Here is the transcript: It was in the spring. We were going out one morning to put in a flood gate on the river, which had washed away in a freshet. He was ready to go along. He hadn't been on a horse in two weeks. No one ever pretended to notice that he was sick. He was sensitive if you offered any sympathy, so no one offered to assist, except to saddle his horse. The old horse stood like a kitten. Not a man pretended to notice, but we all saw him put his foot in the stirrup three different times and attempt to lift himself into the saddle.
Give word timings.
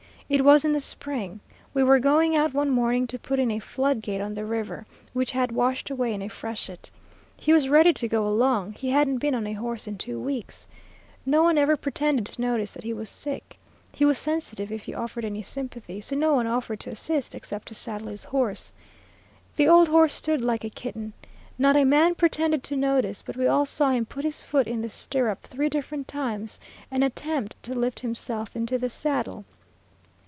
It 0.33 0.45
was 0.45 0.63
in 0.63 0.71
the 0.71 0.79
spring. 0.79 1.41
We 1.73 1.83
were 1.83 1.99
going 1.99 2.37
out 2.37 2.53
one 2.53 2.69
morning 2.69 3.05
to 3.07 3.19
put 3.19 3.37
in 3.37 3.51
a 3.51 3.59
flood 3.59 3.99
gate 4.01 4.21
on 4.21 4.33
the 4.33 4.45
river, 4.45 4.85
which 5.11 5.33
had 5.33 5.51
washed 5.51 5.89
away 5.89 6.13
in 6.13 6.21
a 6.21 6.29
freshet. 6.29 6.89
He 7.35 7.51
was 7.51 7.67
ready 7.67 7.91
to 7.91 8.07
go 8.07 8.25
along. 8.25 8.71
He 8.75 8.89
hadn't 8.91 9.17
been 9.17 9.35
on 9.35 9.45
a 9.45 9.51
horse 9.51 9.87
in 9.87 9.97
two 9.97 10.17
weeks. 10.17 10.67
No 11.25 11.43
one 11.43 11.57
ever 11.57 11.75
pretended 11.75 12.25
to 12.27 12.41
notice 12.41 12.73
that 12.73 12.85
he 12.85 12.93
was 12.93 13.09
sick. 13.09 13.59
He 13.91 14.05
was 14.05 14.17
sensitive 14.17 14.71
if 14.71 14.87
you 14.87 14.95
offered 14.95 15.25
any 15.25 15.41
sympathy, 15.41 15.99
so 15.99 16.15
no 16.15 16.33
one 16.35 16.47
offered 16.47 16.79
to 16.79 16.91
assist, 16.91 17.35
except 17.35 17.67
to 17.67 17.75
saddle 17.75 18.07
his 18.07 18.23
horse. 18.23 18.71
The 19.57 19.67
old 19.67 19.89
horse 19.89 20.13
stood 20.13 20.39
like 20.39 20.63
a 20.63 20.69
kitten. 20.69 21.11
Not 21.57 21.75
a 21.75 21.83
man 21.83 22.15
pretended 22.15 22.63
to 22.63 22.77
notice, 22.77 23.21
but 23.21 23.35
we 23.35 23.47
all 23.47 23.65
saw 23.65 23.91
him 23.91 24.05
put 24.05 24.23
his 24.23 24.41
foot 24.43 24.65
in 24.65 24.81
the 24.81 24.87
stirrup 24.87 25.43
three 25.43 25.67
different 25.67 26.07
times 26.07 26.57
and 26.89 27.03
attempt 27.03 27.61
to 27.63 27.77
lift 27.77 27.99
himself 27.99 28.55
into 28.55 28.77
the 28.77 28.89
saddle. 28.89 29.43